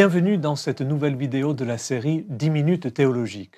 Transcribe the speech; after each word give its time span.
Bienvenue 0.00 0.38
dans 0.38 0.56
cette 0.56 0.80
nouvelle 0.80 1.14
vidéo 1.14 1.52
de 1.52 1.62
la 1.62 1.76
série 1.76 2.24
10 2.30 2.48
minutes 2.48 2.94
théologiques. 2.94 3.56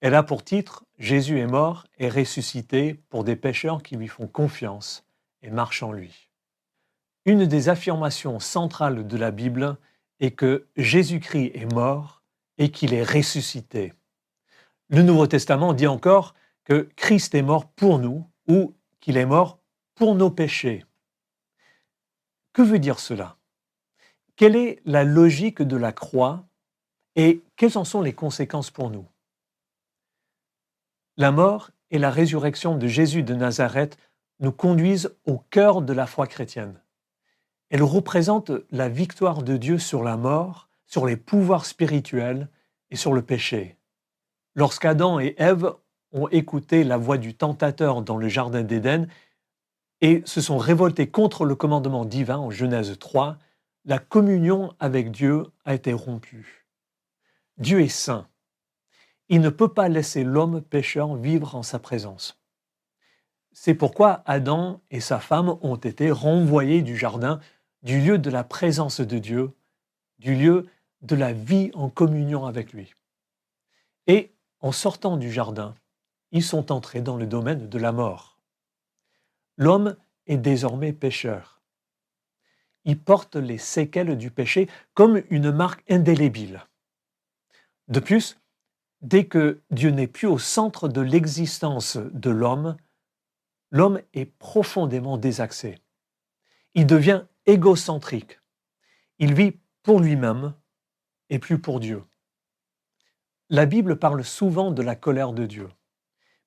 Elle 0.00 0.14
a 0.14 0.22
pour 0.22 0.42
titre 0.42 0.86
Jésus 0.98 1.38
est 1.38 1.46
mort 1.46 1.86
et 1.98 2.08
ressuscité 2.08 2.94
pour 3.10 3.24
des 3.24 3.36
pécheurs 3.36 3.82
qui 3.82 3.96
lui 3.96 4.08
font 4.08 4.26
confiance 4.26 5.04
et 5.42 5.50
marchent 5.50 5.82
en 5.82 5.92
lui. 5.92 6.30
Une 7.26 7.44
des 7.44 7.68
affirmations 7.68 8.40
centrales 8.40 9.06
de 9.06 9.16
la 9.18 9.30
Bible 9.30 9.76
est 10.18 10.30
que 10.30 10.66
Jésus-Christ 10.78 11.50
est 11.52 11.70
mort 11.74 12.22
et 12.56 12.70
qu'il 12.70 12.94
est 12.94 13.04
ressuscité. 13.04 13.92
Le 14.88 15.02
Nouveau 15.02 15.26
Testament 15.26 15.74
dit 15.74 15.86
encore 15.86 16.34
que 16.64 16.88
Christ 16.96 17.34
est 17.34 17.42
mort 17.42 17.68
pour 17.68 17.98
nous 17.98 18.26
ou 18.48 18.72
qu'il 18.98 19.18
est 19.18 19.26
mort 19.26 19.58
pour 19.94 20.14
nos 20.14 20.30
péchés. 20.30 20.86
Que 22.54 22.62
veut 22.62 22.78
dire 22.78 22.98
cela? 22.98 23.36
Quelle 24.40 24.56
est 24.56 24.80
la 24.86 25.04
logique 25.04 25.60
de 25.60 25.76
la 25.76 25.92
croix 25.92 26.48
et 27.14 27.42
quelles 27.56 27.76
en 27.76 27.84
sont 27.84 28.00
les 28.00 28.14
conséquences 28.14 28.70
pour 28.70 28.88
nous? 28.88 29.04
La 31.18 31.30
mort 31.30 31.72
et 31.90 31.98
la 31.98 32.08
résurrection 32.10 32.74
de 32.74 32.86
Jésus 32.86 33.22
de 33.22 33.34
Nazareth 33.34 33.98
nous 34.38 34.50
conduisent 34.50 35.14
au 35.26 35.36
cœur 35.50 35.82
de 35.82 35.92
la 35.92 36.06
foi 36.06 36.26
chrétienne. 36.26 36.80
Elles 37.68 37.82
représentent 37.82 38.52
la 38.70 38.88
victoire 38.88 39.42
de 39.42 39.58
Dieu 39.58 39.76
sur 39.76 40.02
la 40.02 40.16
mort, 40.16 40.70
sur 40.86 41.04
les 41.04 41.18
pouvoirs 41.18 41.66
spirituels 41.66 42.48
et 42.88 42.96
sur 42.96 43.12
le 43.12 43.20
péché. 43.20 43.76
Lorsqu'Adam 44.54 45.20
et 45.20 45.34
Ève 45.36 45.70
ont 46.12 46.28
écouté 46.28 46.82
la 46.82 46.96
voix 46.96 47.18
du 47.18 47.34
tentateur 47.34 48.00
dans 48.00 48.16
le 48.16 48.28
Jardin 48.28 48.62
d'Éden 48.62 49.06
et 50.00 50.22
se 50.24 50.40
sont 50.40 50.56
révoltés 50.56 51.10
contre 51.10 51.44
le 51.44 51.54
commandement 51.56 52.06
divin 52.06 52.38
en 52.38 52.50
Genèse 52.50 52.98
3, 52.98 53.36
la 53.84 53.98
communion 53.98 54.74
avec 54.78 55.10
Dieu 55.10 55.46
a 55.64 55.74
été 55.74 55.92
rompue. 55.92 56.66
Dieu 57.56 57.80
est 57.80 57.88
saint. 57.88 58.28
Il 59.28 59.40
ne 59.40 59.48
peut 59.48 59.72
pas 59.72 59.88
laisser 59.88 60.24
l'homme 60.24 60.60
pécheur 60.60 61.14
vivre 61.14 61.54
en 61.54 61.62
sa 61.62 61.78
présence. 61.78 62.40
C'est 63.52 63.74
pourquoi 63.74 64.22
Adam 64.26 64.80
et 64.90 65.00
sa 65.00 65.18
femme 65.18 65.56
ont 65.62 65.76
été 65.76 66.10
renvoyés 66.10 66.82
du 66.82 66.96
jardin, 66.96 67.40
du 67.82 68.00
lieu 68.00 68.18
de 68.18 68.30
la 68.30 68.44
présence 68.44 69.00
de 69.00 69.18
Dieu, 69.18 69.52
du 70.18 70.34
lieu 70.34 70.66
de 71.02 71.16
la 71.16 71.32
vie 71.32 71.70
en 71.74 71.88
communion 71.88 72.46
avec 72.46 72.72
lui. 72.72 72.94
Et 74.06 74.32
en 74.60 74.72
sortant 74.72 75.16
du 75.16 75.32
jardin, 75.32 75.74
ils 76.32 76.42
sont 76.42 76.70
entrés 76.70 77.00
dans 77.00 77.16
le 77.16 77.26
domaine 77.26 77.68
de 77.68 77.78
la 77.78 77.92
mort. 77.92 78.38
L'homme 79.56 79.96
est 80.26 80.36
désormais 80.36 80.92
pécheur. 80.92 81.59
Porte 82.96 83.36
les 83.36 83.58
séquelles 83.58 84.16
du 84.16 84.30
péché 84.30 84.68
comme 84.94 85.22
une 85.30 85.50
marque 85.50 85.84
indélébile. 85.90 86.64
De 87.88 88.00
plus, 88.00 88.40
dès 89.02 89.26
que 89.26 89.60
Dieu 89.70 89.90
n'est 89.90 90.06
plus 90.06 90.28
au 90.28 90.38
centre 90.38 90.88
de 90.88 91.00
l'existence 91.00 91.96
de 91.96 92.30
l'homme, 92.30 92.76
l'homme 93.70 94.00
est 94.14 94.26
profondément 94.26 95.18
désaxé. 95.18 95.78
Il 96.74 96.86
devient 96.86 97.24
égocentrique. 97.46 98.40
Il 99.18 99.34
vit 99.34 99.58
pour 99.82 100.00
lui-même 100.00 100.54
et 101.30 101.38
plus 101.38 101.58
pour 101.58 101.80
Dieu. 101.80 102.02
La 103.48 103.66
Bible 103.66 103.98
parle 103.98 104.24
souvent 104.24 104.70
de 104.70 104.82
la 104.82 104.94
colère 104.94 105.32
de 105.32 105.46
Dieu. 105.46 105.68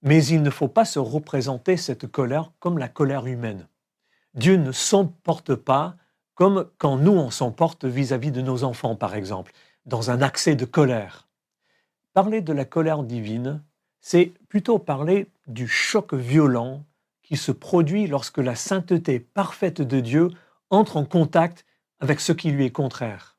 Mais 0.02 0.25
il 0.25 0.41
ne 0.41 0.49
faut 0.49 0.67
pas 0.67 0.86
se 0.86 0.99
représenter 0.99 1.77
cette 1.77 2.08
colère 2.08 2.52
comme 2.59 2.77
la 2.77 2.89
colère 2.89 3.25
humaine. 3.25 3.67
Dieu 4.33 4.58
ne 4.58 4.71
s'emporte 4.71 5.55
pas 5.55 5.95
comme 6.36 6.70
quand 6.78 6.98
nous 6.98 7.12
on 7.12 7.30
s'emporte 7.30 7.86
vis-à-vis 7.86 8.31
de 8.31 8.42
nos 8.42 8.64
enfants, 8.64 8.95
par 8.95 9.16
exemple, 9.16 9.52
dans 9.86 10.11
un 10.11 10.21
accès 10.21 10.55
de 10.55 10.66
colère. 10.66 11.27
Parler 12.14 12.42
de 12.42 12.54
la 12.54 12.66
colère 12.66 13.04
divine, 13.04 13.64
c'est 14.02 14.33
plutôt 14.49 14.80
parler 14.80 15.32
du 15.48 15.67
choc 15.67 16.14
violent 16.14 16.86
qui 17.21 17.38
se 17.38 17.52
produit 17.52 18.08
lorsque 18.08 18.38
la 18.38 18.55
sainteté 18.55 19.20
parfaite 19.20 19.82
de 19.82 19.99
Dieu 19.99 20.30
entre 20.70 20.98
en 20.98 21.05
contact 21.05 21.66
avec 21.99 22.20
ce 22.20 22.33
qui 22.33 22.52
lui 22.52 22.65
est 22.65 22.71
contraire. 22.71 23.38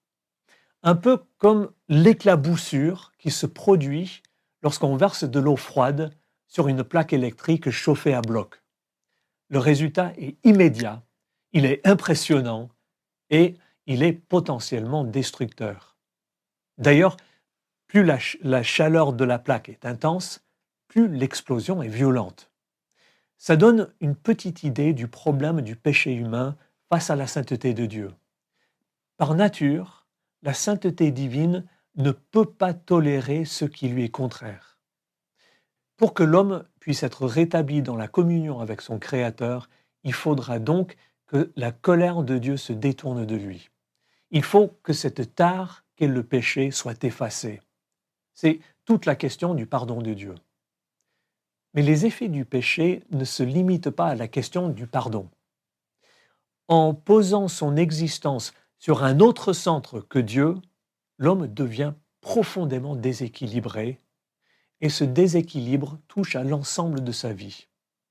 Un 0.83 0.95
peu 0.95 1.23
comme 1.39 1.71
l'éclaboussure 1.89 3.13
qui 3.19 3.31
se 3.31 3.47
produit 3.47 4.23
lorsqu'on 4.63 4.97
verse 4.97 5.25
de 5.25 5.41
l'eau 5.41 5.57
froide 5.57 6.15
sur 6.49 6.69
une 6.69 6.85
plaque 6.85 7.13
électrique 7.13 7.71
chauffée 7.71 8.15
à 8.15 8.23
bloc. 8.23 8.63
Le 9.51 9.59
résultat 9.59 10.13
est 10.17 10.37
immédiat, 10.45 11.03
il 11.53 11.67
est 11.67 11.87
impressionnant 11.87 12.71
et 13.31 13.57
il 13.87 14.03
est 14.03 14.13
potentiellement 14.13 15.05
destructeur. 15.05 15.97
D'ailleurs, 16.79 17.17
plus 17.87 18.03
la, 18.03 18.63
chaleur 18.63 19.13
de 19.13 19.25
la 19.25 19.39
plaque 19.39 19.69
est 19.69 19.85
intense, 19.85 20.45
plus 20.89 21.09
l'explosion 21.09 21.83
est 21.83 21.89
violente. 21.89 22.51
Ça 23.37 23.57
donne 23.57 23.93
une 24.01 24.17
petite 24.17 24.63
idée 24.63 24.93
du 24.93 25.07
problème 25.07 25.61
du 25.61 25.77
péché 25.77 26.13
humain 26.13 26.57
face 26.89 27.11
à 27.11 27.17
la 27.17 27.27
sainteté 27.27 27.75
de 27.75 27.87
Dieu. 27.87 28.13
Par 29.17 29.35
nature, 29.35 30.07
la 30.43 30.55
sainteté 30.55 31.11
divine 31.13 31.65
ne 31.97 32.11
peut 32.11 32.51
pas 32.51 32.75
tolérer 32.75 33.45
ce 33.45 33.65
qui 33.65 33.89
lui 33.89 34.05
est 34.05 34.11
contraire. 34.11 34.79
Pour 35.97 36.15
que 36.15 36.25
l'homme 36.25 36.65
puisse 36.81 37.05
être 37.05 37.27
rétabli 37.27 37.83
dans 37.83 37.97
la 37.97 38.09
communion 38.09 38.61
avec 38.61 38.81
son 38.81 38.99
Créateur, 38.99 39.69
il 40.03 40.13
faudra 40.13 40.59
donc 40.59 40.97
que 41.27 41.53
la 41.57 41.73
colère 41.73 42.23
de 42.23 42.39
Dieu 42.39 42.57
se 42.57 42.73
détourne 42.73 43.25
de 43.25 43.37
lui. 43.37 43.71
Il 44.31 44.43
faut 44.43 44.69
que 44.83 44.93
cette 44.93 45.35
tare 45.35 45.85
qu'est 45.97 46.07
le 46.07 46.23
péché 46.23 46.71
soit 46.71 47.03
effacée. 47.05 47.61
C'est 48.35 48.61
toute 48.85 49.07
la 49.07 49.17
question 49.17 49.55
du 49.55 49.67
pardon 49.67 50.03
de 50.03 50.13
Dieu. 50.13 50.35
Mais 51.73 51.83
les 51.83 52.07
effets 52.07 52.29
du 52.29 52.45
péché 52.45 53.03
ne 53.11 53.25
se 53.25 53.43
limitent 53.43 53.91
pas 53.91 54.09
à 54.09 54.15
la 54.15 54.29
question 54.29 54.69
du 54.69 54.87
pardon. 54.87 55.29
En 56.69 56.95
posant 56.95 57.49
son 57.49 57.77
existence 57.77 58.53
sur 58.79 59.05
un 59.05 59.21
autre 59.21 59.53
centre 59.53 60.01
que 60.01 60.19
Dieu, 60.19 60.55
l'homme 61.19 61.47
devient 61.47 61.95
profondément 62.21 62.97
déséquilibré 62.97 64.01
et 64.81 64.89
ce 64.89 65.05
déséquilibre 65.05 65.99
touche 66.09 66.37
à 66.37 66.45
l'ensemble 66.45 67.03
de 67.03 67.13
sa 67.13 67.33
vie, 67.33 67.69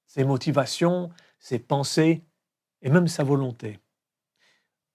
ses 0.07 0.24
motivations, 0.24 1.12
ses 1.40 1.59
pensées 1.59 2.24
et 2.83 2.89
même 2.89 3.07
sa 3.07 3.23
volonté. 3.23 3.79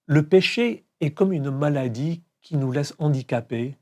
Le 0.06 0.26
péché 0.26 0.84
est 1.00 1.10
comme 1.10 1.32
une 1.32 1.50
maladie 1.50 2.22
qui 2.40 2.56
nous 2.56 2.70
laisse 2.70 2.94
handicapés 2.98 3.76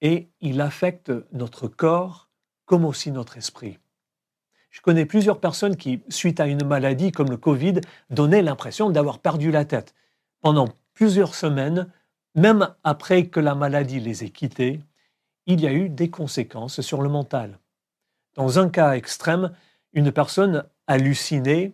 et 0.00 0.28
il 0.40 0.60
affecte 0.60 1.12
notre 1.32 1.68
corps 1.68 2.28
comme 2.64 2.84
aussi 2.84 3.10
notre 3.10 3.36
esprit. 3.36 3.78
Je 4.70 4.80
connais 4.80 5.06
plusieurs 5.06 5.38
personnes 5.38 5.76
qui, 5.76 6.02
suite 6.08 6.40
à 6.40 6.46
une 6.46 6.64
maladie 6.64 7.12
comme 7.12 7.30
le 7.30 7.36
Covid, 7.36 7.80
donnaient 8.10 8.42
l'impression 8.42 8.90
d'avoir 8.90 9.20
perdu 9.20 9.52
la 9.52 9.64
tête. 9.64 9.94
Pendant 10.40 10.68
plusieurs 10.94 11.34
semaines, 11.34 11.90
même 12.34 12.74
après 12.82 13.28
que 13.28 13.40
la 13.40 13.54
maladie 13.54 14.00
les 14.00 14.24
ait 14.24 14.30
quittés, 14.30 14.80
il 15.46 15.60
y 15.60 15.66
a 15.66 15.72
eu 15.72 15.88
des 15.88 16.10
conséquences 16.10 16.80
sur 16.80 17.02
le 17.02 17.08
mental. 17.08 17.58
Dans 18.34 18.58
un 18.58 18.68
cas 18.68 18.94
extrême, 18.94 19.52
une 19.92 20.10
personne 20.10 20.64
hallucinait 20.86 21.72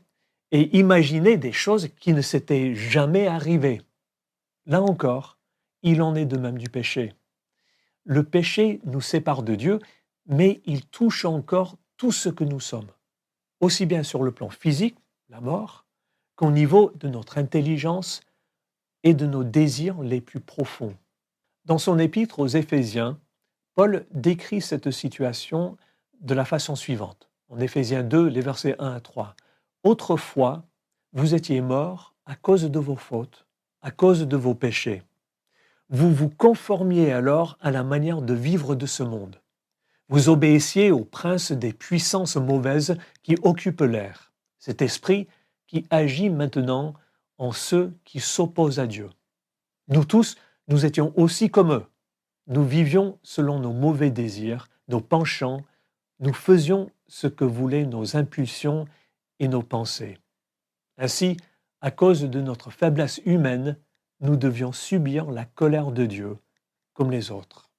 et 0.52 0.76
imaginait 0.76 1.36
des 1.36 1.52
choses 1.52 1.88
qui 2.00 2.12
ne 2.12 2.22
s'étaient 2.22 2.74
jamais 2.74 3.26
arrivées. 3.26 3.82
Là 4.66 4.82
encore, 4.82 5.38
il 5.82 6.02
en 6.02 6.14
est 6.14 6.26
de 6.26 6.36
même 6.36 6.58
du 6.58 6.68
péché. 6.68 7.14
Le 8.04 8.24
péché 8.24 8.80
nous 8.84 9.00
sépare 9.00 9.42
de 9.42 9.54
Dieu, 9.54 9.78
mais 10.26 10.60
il 10.64 10.86
touche 10.86 11.24
encore 11.24 11.76
tout 11.96 12.12
ce 12.12 12.28
que 12.28 12.44
nous 12.44 12.60
sommes, 12.60 12.90
aussi 13.60 13.86
bien 13.86 14.02
sur 14.02 14.22
le 14.22 14.32
plan 14.32 14.50
physique, 14.50 14.96
la 15.28 15.40
mort, 15.40 15.84
qu'au 16.36 16.50
niveau 16.50 16.92
de 16.96 17.08
notre 17.08 17.38
intelligence 17.38 18.22
et 19.02 19.14
de 19.14 19.26
nos 19.26 19.44
désirs 19.44 20.02
les 20.02 20.20
plus 20.20 20.40
profonds. 20.40 20.96
Dans 21.64 21.78
son 21.78 21.98
épître 21.98 22.38
aux 22.38 22.46
Éphésiens, 22.46 23.18
Paul 23.74 24.06
décrit 24.12 24.60
cette 24.60 24.90
situation 24.90 25.76
de 26.20 26.34
la 26.34 26.44
façon 26.44 26.74
suivante. 26.74 27.30
En 27.48 27.60
Éphésiens 27.60 28.02
2, 28.02 28.26
les 28.26 28.40
versets 28.40 28.76
1 28.78 28.92
à 28.92 29.00
3. 29.00 29.34
Autrefois, 29.82 30.64
vous 31.12 31.34
étiez 31.34 31.60
morts 31.60 32.14
à 32.26 32.36
cause 32.36 32.70
de 32.70 32.78
vos 32.78 32.96
fautes, 32.96 33.46
à 33.82 33.90
cause 33.90 34.26
de 34.26 34.36
vos 34.36 34.54
péchés. 34.54 35.02
Vous 35.88 36.12
vous 36.12 36.28
conformiez 36.28 37.12
alors 37.12 37.56
à 37.60 37.70
la 37.70 37.82
manière 37.82 38.22
de 38.22 38.34
vivre 38.34 38.74
de 38.74 38.86
ce 38.86 39.02
monde. 39.02 39.40
Vous 40.08 40.28
obéissiez 40.28 40.90
au 40.90 41.04
prince 41.04 41.52
des 41.52 41.72
puissances 41.72 42.36
mauvaises 42.36 42.96
qui 43.22 43.36
occupent 43.42 43.80
l'air, 43.80 44.32
cet 44.58 44.82
esprit 44.82 45.28
qui 45.66 45.86
agit 45.90 46.30
maintenant 46.30 46.94
en 47.38 47.52
ceux 47.52 47.92
qui 48.04 48.20
s'opposent 48.20 48.80
à 48.80 48.86
Dieu. 48.86 49.08
Nous 49.88 50.04
tous, 50.04 50.36
nous 50.68 50.84
étions 50.84 51.12
aussi 51.16 51.50
comme 51.50 51.72
eux 51.72 51.86
nous 52.50 52.64
vivions 52.64 53.18
selon 53.22 53.60
nos 53.60 53.72
mauvais 53.72 54.10
désirs, 54.10 54.68
nos 54.88 55.00
penchants, 55.00 55.62
nous 56.18 56.34
faisions 56.34 56.90
ce 57.06 57.28
que 57.28 57.44
voulaient 57.44 57.86
nos 57.86 58.16
impulsions 58.16 58.86
et 59.40 59.48
nos 59.48 59.62
pensées. 59.62 60.18
Ainsi, 60.98 61.36
à 61.80 61.90
cause 61.90 62.22
de 62.22 62.40
notre 62.40 62.70
faiblesse 62.70 63.20
humaine, 63.24 63.76
nous 64.20 64.36
devions 64.36 64.70
subir 64.70 65.30
la 65.30 65.44
colère 65.46 65.90
de 65.90 66.06
Dieu 66.06 66.38
comme 66.92 67.10
les 67.10 67.30
autres. 67.30 67.70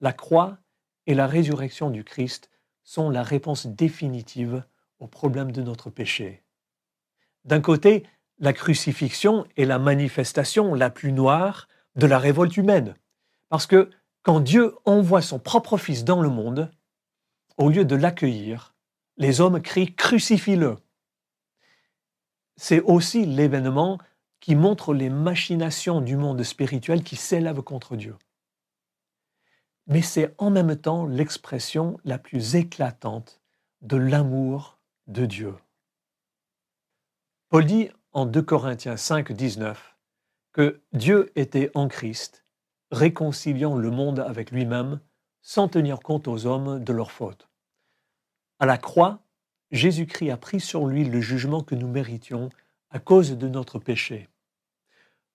La 0.00 0.12
croix 0.12 0.58
et 1.06 1.14
la 1.14 1.26
résurrection 1.26 1.90
du 1.90 2.04
Christ 2.04 2.48
sont 2.84 3.10
la 3.10 3.22
réponse 3.22 3.66
définitive 3.66 4.64
au 5.00 5.06
problème 5.08 5.52
de 5.52 5.62
notre 5.62 5.90
péché. 5.90 6.42
D'un 7.44 7.60
côté, 7.60 8.06
la 8.38 8.52
crucifixion 8.52 9.46
est 9.56 9.64
la 9.64 9.78
manifestation 9.78 10.74
la 10.74 10.90
plus 10.90 11.12
noire 11.12 11.68
de 11.96 12.06
la 12.06 12.18
révolte 12.18 12.56
humaine, 12.56 12.94
parce 13.48 13.66
que 13.66 13.90
quand 14.22 14.40
Dieu 14.40 14.74
envoie 14.84 15.22
son 15.22 15.38
propre 15.38 15.76
Fils 15.76 16.04
dans 16.04 16.22
le 16.22 16.28
monde, 16.28 16.70
au 17.56 17.68
lieu 17.68 17.84
de 17.84 17.96
l'accueillir, 17.96 18.71
les 19.16 19.40
hommes 19.40 19.60
crient 19.60 19.94
Crucifie-le. 19.94 20.76
C'est 22.56 22.80
aussi 22.80 23.26
l'événement 23.26 23.98
qui 24.40 24.54
montre 24.56 24.92
les 24.94 25.10
machinations 25.10 26.00
du 26.00 26.16
monde 26.16 26.42
spirituel 26.42 27.02
qui 27.02 27.16
s'élève 27.16 27.62
contre 27.62 27.96
Dieu. 27.96 28.16
Mais 29.86 30.02
c'est 30.02 30.34
en 30.38 30.50
même 30.50 30.76
temps 30.76 31.06
l'expression 31.06 31.98
la 32.04 32.18
plus 32.18 32.56
éclatante 32.56 33.40
de 33.82 33.96
l'amour 33.96 34.78
de 35.06 35.26
Dieu. 35.26 35.54
Paul 37.48 37.66
dit 37.66 37.90
en 38.12 38.26
2 38.26 38.42
Corinthiens 38.42 38.96
5, 38.96 39.32
19 39.32 39.96
que 40.52 40.82
Dieu 40.92 41.32
était 41.34 41.70
en 41.74 41.88
Christ, 41.88 42.44
réconciliant 42.90 43.76
le 43.76 43.90
monde 43.90 44.20
avec 44.20 44.50
lui-même 44.50 45.00
sans 45.40 45.68
tenir 45.68 46.00
compte 46.00 46.28
aux 46.28 46.46
hommes 46.46 46.82
de 46.82 46.92
leurs 46.92 47.10
fautes. 47.10 47.51
À 48.62 48.66
la 48.66 48.78
croix, 48.78 49.18
Jésus-Christ 49.72 50.30
a 50.30 50.36
pris 50.36 50.60
sur 50.60 50.86
lui 50.86 51.04
le 51.04 51.20
jugement 51.20 51.64
que 51.64 51.74
nous 51.74 51.88
méritions 51.88 52.48
à 52.90 53.00
cause 53.00 53.36
de 53.36 53.48
notre 53.48 53.80
péché. 53.80 54.28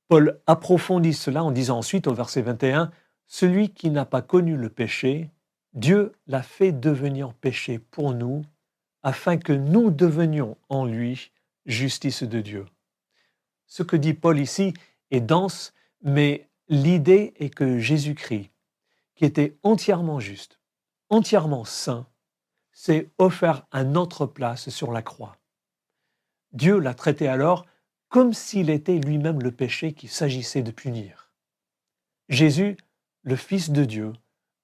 Paul 0.08 0.40
approfondit 0.48 1.14
cela 1.14 1.44
en 1.44 1.52
disant 1.52 1.80
ensuite 1.80 2.08
au 2.08 2.14
verset 2.14 2.42
21, 2.42 2.90
Celui 3.26 3.72
qui 3.72 3.90
n'a 3.90 4.06
pas 4.06 4.22
connu 4.22 4.56
le 4.56 4.70
péché, 4.70 5.30
Dieu 5.74 6.14
l'a 6.28 6.42
fait 6.42 6.72
devenir 6.72 7.34
péché 7.34 7.80
pour 7.80 8.14
nous, 8.14 8.44
afin 9.04 9.36
que 9.36 9.52
nous 9.52 9.92
devenions 9.92 10.56
en 10.70 10.86
lui 10.86 11.34
justice 11.66 12.24
de 12.24 12.40
Dieu. 12.40 12.66
Ce 13.66 13.84
que 13.84 13.98
dit 13.98 14.14
Paul 14.14 14.40
ici 14.40 14.74
est 15.12 15.20
dense, 15.20 15.74
mais 16.02 16.48
l'idée 16.70 17.34
est 17.40 17.50
que 17.50 17.78
Jésus-Christ, 17.78 18.52
qui 19.16 19.26
était 19.26 19.58
entièrement 19.64 20.22
juste, 20.22 20.62
entièrement 21.10 21.66
saint, 21.66 22.08
s'est 22.78 23.10
offert 23.18 23.66
à 23.72 23.84
notre 23.84 24.28
place 24.28 24.70
sur 24.70 24.92
la 24.92 25.02
croix. 25.02 25.36
Dieu 26.54 26.78
l'a 26.78 26.94
traité 26.94 27.28
alors 27.28 27.66
comme 28.08 28.34
s'il 28.34 28.70
était 28.70 29.00
lui-même 29.00 29.42
le 29.42 29.52
péché 29.52 29.94
qu'il 29.94 30.10
s'agissait 30.10 30.62
de 30.62 30.70
punir. 30.70 31.32
Jésus, 32.30 32.78
le 33.24 33.36
Fils 33.36 33.72
de 33.72 33.84
Dieu, 33.84 34.14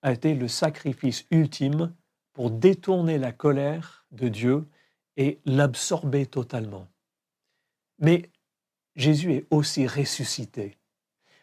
a 0.04 0.12
été 0.12 0.36
le 0.36 0.48
sacrifice 0.48 1.26
ultime 1.32 1.92
pour 2.34 2.52
détourner 2.52 3.18
la 3.18 3.32
colère 3.32 4.06
de 4.12 4.28
Dieu 4.28 4.68
et 5.18 5.40
l'absorber 5.46 6.28
totalement. 6.28 6.88
Mais 7.98 8.30
Jésus 8.96 9.34
est 9.34 9.48
aussi 9.50 9.88
ressuscité. 9.88 10.78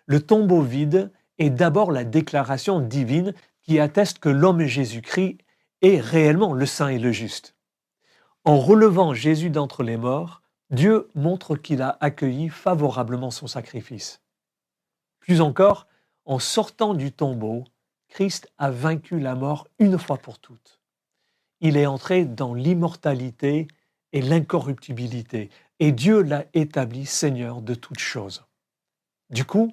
Le 0.07 0.25
tombeau 0.25 0.63
vide 0.63 1.11
est 1.39 1.51
d'abord 1.51 1.91
la 1.91 2.05
déclaration 2.05 2.79
divine 2.79 3.35
qui 3.63 3.81
atteste 3.81 4.21
que 4.21 4.29
l'homme 4.29 4.63
Jésus-Christ 4.63 5.39
est 5.83 6.01
réellement 6.01 6.53
le 6.53 6.67
saint 6.67 6.89
et 6.89 6.99
le 6.99 7.13
juste. 7.13 7.55
En 8.45 8.59
relevant 8.59 9.15
Jésus 9.15 9.51
d'entre 9.51 9.83
les 9.83 9.97
morts, 9.97 10.43
Dieu 10.71 11.09
montre 11.15 11.57
qu'il 11.57 11.83
a 11.83 11.99
accueilli 12.01 12.49
favorablement 12.49 13.31
son 13.31 13.47
sacrifice. 13.47 14.23
Plus 15.19 15.41
encore, 15.41 15.87
en 16.25 16.39
sortant 16.39 16.95
du 16.95 17.13
tombeau, 17.13 17.65
Christ 18.09 18.51
a 18.59 18.71
vaincu 18.71 19.21
la 19.21 19.35
mort 19.35 19.69
une 19.79 19.99
fois 19.99 20.17
pour 20.17 20.39
toutes. 20.39 20.81
Il 21.61 21.77
est 21.77 21.87
entré 21.87 22.25
dans 22.25 22.55
l'immortalité 22.55 23.69
et 24.13 24.23
l'incorruptibilité, 24.23 25.51
et 25.79 25.93
Dieu 25.93 26.23
l'a 26.23 26.45
établi 26.55 27.07
Seigneur 27.07 27.63
de 27.63 27.75
toutes 27.75 28.01
choses. 28.01 28.45
Du 29.31 29.45
coup, 29.45 29.73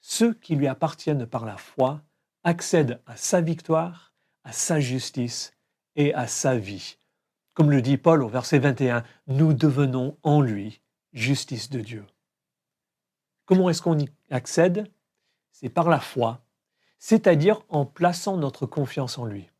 ceux 0.00 0.34
qui 0.34 0.56
lui 0.56 0.66
appartiennent 0.66 1.26
par 1.26 1.44
la 1.44 1.56
foi 1.56 2.02
accèdent 2.44 3.00
à 3.06 3.16
sa 3.16 3.40
victoire, 3.40 4.07
à 4.48 4.52
sa 4.52 4.80
justice 4.80 5.52
et 5.94 6.14
à 6.14 6.26
sa 6.26 6.56
vie. 6.56 6.96
Comme 7.52 7.70
le 7.70 7.82
dit 7.82 7.98
Paul 7.98 8.22
au 8.22 8.28
verset 8.28 8.58
21, 8.58 9.04
nous 9.26 9.52
devenons 9.52 10.16
en 10.22 10.40
lui 10.40 10.80
justice 11.12 11.68
de 11.68 11.80
Dieu. 11.80 12.06
Comment 13.44 13.68
est-ce 13.68 13.82
qu'on 13.82 13.98
y 13.98 14.08
accède? 14.30 14.90
C'est 15.52 15.68
par 15.68 15.90
la 15.90 16.00
foi, 16.00 16.40
c'est-à-dire 16.98 17.60
en 17.68 17.84
plaçant 17.84 18.38
notre 18.38 18.64
confiance 18.64 19.18
en 19.18 19.26
lui. 19.26 19.50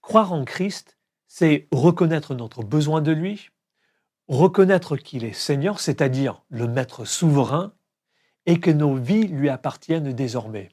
Croire 0.00 0.32
en 0.32 0.46
Christ, 0.46 0.96
c'est 1.26 1.68
reconnaître 1.70 2.34
notre 2.34 2.62
besoin 2.62 3.02
de 3.02 3.12
lui, 3.12 3.50
reconnaître 4.28 4.96
qu'il 4.96 5.24
est 5.24 5.34
Seigneur, 5.34 5.78
c'est-à-dire 5.78 6.42
le 6.48 6.68
Maître 6.68 7.04
souverain, 7.04 7.74
et 8.46 8.60
que 8.60 8.70
nos 8.70 8.94
vies 8.94 9.28
lui 9.28 9.50
appartiennent 9.50 10.14
désormais. 10.14 10.70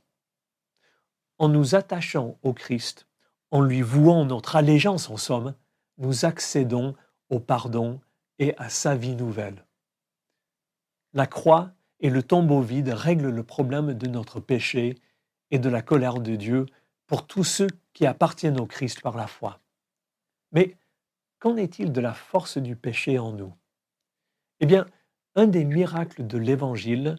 En 1.41 1.49
nous 1.49 1.73
attachant 1.73 2.37
au 2.43 2.53
Christ, 2.53 3.07
en 3.49 3.61
lui 3.61 3.81
vouant 3.81 4.25
notre 4.25 4.57
allégeance 4.57 5.09
en 5.09 5.17
somme, 5.17 5.55
nous 5.97 6.23
accédons 6.23 6.95
au 7.29 7.39
pardon 7.39 7.99
et 8.37 8.55
à 8.59 8.69
sa 8.69 8.95
vie 8.95 9.15
nouvelle. 9.15 9.65
La 11.13 11.25
croix 11.25 11.71
et 11.99 12.11
le 12.11 12.21
tombeau 12.21 12.61
vide 12.61 12.89
règlent 12.89 13.31
le 13.31 13.41
problème 13.41 13.95
de 13.95 14.07
notre 14.07 14.39
péché 14.39 14.99
et 15.49 15.57
de 15.57 15.67
la 15.67 15.81
colère 15.81 16.19
de 16.19 16.35
Dieu 16.35 16.67
pour 17.07 17.25
tous 17.25 17.43
ceux 17.43 17.69
qui 17.93 18.05
appartiennent 18.05 18.59
au 18.59 18.67
Christ 18.67 19.01
par 19.01 19.17
la 19.17 19.25
foi. 19.25 19.61
Mais 20.51 20.77
qu'en 21.39 21.57
est-il 21.57 21.91
de 21.91 22.01
la 22.01 22.13
force 22.13 22.59
du 22.59 22.75
péché 22.75 23.17
en 23.17 23.31
nous? 23.31 23.55
Eh 24.59 24.67
bien, 24.67 24.85
un 25.33 25.47
des 25.47 25.65
miracles 25.65 26.27
de 26.27 26.37
l'Évangile 26.37 27.15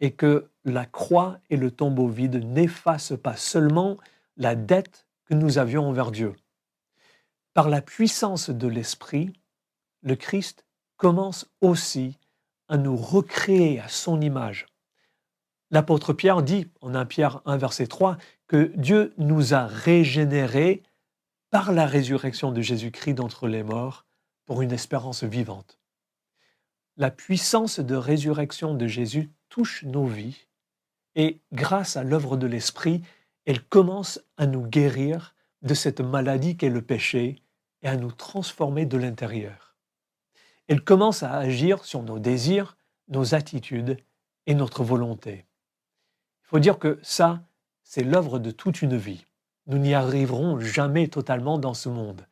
est 0.00 0.12
que 0.12 0.48
la 0.64 0.86
croix 0.86 1.38
et 1.50 1.56
le 1.56 1.70
tombeau 1.70 2.08
vide 2.08 2.44
n'effacent 2.44 3.18
pas 3.20 3.36
seulement 3.36 3.96
la 4.36 4.54
dette 4.54 5.06
que 5.24 5.34
nous 5.34 5.58
avions 5.58 5.88
envers 5.88 6.10
Dieu, 6.10 6.34
par 7.56 7.70
la 7.70 7.80
puissance 7.80 8.50
de 8.50 8.68
l'Esprit, 8.68 9.32
le 10.02 10.14
Christ 10.14 10.66
commence 10.98 11.46
aussi 11.62 12.18
à 12.68 12.76
nous 12.76 12.96
recréer 12.96 13.80
à 13.80 13.88
son 13.88 14.20
image. 14.20 14.66
L'apôtre 15.70 16.12
Pierre 16.12 16.42
dit, 16.42 16.68
en 16.82 16.94
1 16.94 17.06
Pierre 17.06 17.40
1 17.46 17.56
verset 17.56 17.86
3, 17.86 18.18
que 18.46 18.70
Dieu 18.76 19.14
nous 19.16 19.54
a 19.54 19.66
régénérés 19.66 20.82
par 21.50 21.72
la 21.72 21.86
résurrection 21.86 22.52
de 22.52 22.60
Jésus-Christ 22.60 23.14
d'entre 23.14 23.48
les 23.48 23.62
morts 23.62 24.04
pour 24.44 24.60
une 24.60 24.72
espérance 24.72 25.24
vivante. 25.24 25.78
La 26.98 27.10
puissance 27.10 27.78
de 27.78 27.94
résurrection 27.94 28.74
de 28.74 28.86
Jésus 28.86 29.30
touche 29.50 29.84
nos 29.84 30.06
vies 30.06 30.46
et 31.14 31.40
grâce 31.52 31.96
à 31.98 32.04
l'œuvre 32.04 32.38
de 32.38 32.46
l'Esprit, 32.46 33.02
elle 33.44 33.62
commence 33.62 34.18
à 34.38 34.46
nous 34.46 34.62
guérir 34.62 35.34
de 35.60 35.74
cette 35.74 36.00
maladie 36.00 36.56
qu'est 36.56 36.70
le 36.70 36.80
péché 36.80 37.42
et 37.82 37.88
à 37.88 37.96
nous 37.96 38.12
transformer 38.12 38.86
de 38.86 38.96
l'intérieur. 38.96 39.74
Elle 40.68 40.82
commence 40.82 41.22
à 41.22 41.32
agir 41.32 41.84
sur 41.84 42.02
nos 42.02 42.18
désirs, 42.18 42.78
nos 43.08 43.34
attitudes 43.34 43.98
et 44.46 44.54
notre 44.54 44.82
volonté. 44.82 45.44
Il 46.44 46.48
faut 46.48 46.58
dire 46.58 46.78
que 46.78 46.98
ça, 47.02 47.42
c'est 47.82 48.04
l'œuvre 48.04 48.38
de 48.38 48.50
toute 48.50 48.80
une 48.80 48.96
vie. 48.96 49.26
Nous 49.66 49.78
n'y 49.78 49.92
arriverons 49.92 50.60
jamais 50.60 51.08
totalement 51.08 51.58
dans 51.58 51.74
ce 51.74 51.90
monde. 51.90 52.26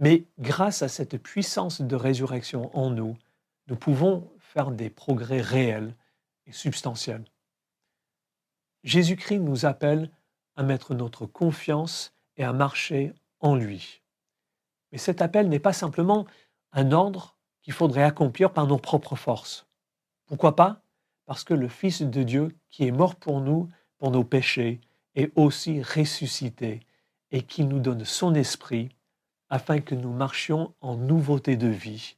Mais 0.00 0.24
grâce 0.40 0.82
à 0.82 0.88
cette 0.88 1.16
puissance 1.16 1.80
de 1.80 1.94
résurrection 1.94 2.76
en 2.76 2.90
nous, 2.90 3.16
nous 3.70 3.76
pouvons 3.76 4.28
faire 4.40 4.72
des 4.72 4.90
progrès 4.90 5.40
réels 5.40 5.96
et 6.46 6.52
substantiels. 6.52 7.24
Jésus-Christ 8.82 9.38
nous 9.38 9.64
appelle 9.64 10.10
à 10.56 10.64
mettre 10.64 10.92
notre 10.92 11.24
confiance 11.24 12.12
et 12.36 12.42
à 12.42 12.52
marcher 12.52 13.14
en 13.38 13.54
lui. 13.54 14.02
Mais 14.90 14.98
cet 14.98 15.22
appel 15.22 15.48
n'est 15.48 15.60
pas 15.60 15.72
simplement 15.72 16.26
un 16.72 16.90
ordre 16.90 17.36
qu'il 17.62 17.72
faudrait 17.72 18.02
accomplir 18.02 18.52
par 18.52 18.66
nos 18.66 18.78
propres 18.78 19.14
forces. 19.14 19.68
Pourquoi 20.26 20.56
pas? 20.56 20.82
Parce 21.26 21.44
que 21.44 21.54
le 21.54 21.68
Fils 21.68 22.02
de 22.02 22.22
Dieu, 22.24 22.56
qui 22.70 22.88
est 22.88 22.92
mort 22.92 23.14
pour 23.14 23.40
nous, 23.40 23.68
pour 23.98 24.10
nos 24.10 24.24
péchés, 24.24 24.80
est 25.14 25.30
aussi 25.36 25.80
ressuscité 25.80 26.80
et 27.30 27.42
qui 27.42 27.64
nous 27.64 27.78
donne 27.78 28.04
son 28.04 28.34
esprit 28.34 28.88
afin 29.48 29.80
que 29.80 29.94
nous 29.94 30.12
marchions 30.12 30.74
en 30.80 30.96
nouveauté 30.96 31.56
de 31.56 31.68
vie 31.68 32.16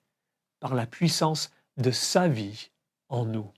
par 0.62 0.76
la 0.76 0.86
puissance 0.86 1.50
de 1.76 1.90
sa 1.90 2.28
vie 2.28 2.70
en 3.08 3.24
nous. 3.24 3.50